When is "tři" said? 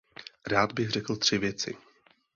1.15-1.37